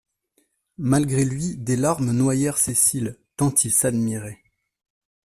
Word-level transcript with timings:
Malgré 0.79 1.23
lui, 1.23 1.57
des 1.57 1.75
larmes 1.75 2.09
noyèrent 2.11 2.57
ses 2.57 2.73
cils, 2.73 3.19
tant 3.37 3.53
il 3.63 3.71
s'admirait. 3.71 4.41